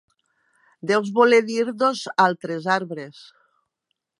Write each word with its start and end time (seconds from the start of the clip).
Deus 0.91 1.11
voler 1.19 1.41
dir 1.49 1.67
dos 1.83 2.01
altres 2.27 2.69
arbres. 2.77 3.21